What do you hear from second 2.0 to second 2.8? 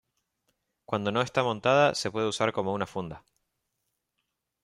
puede usar como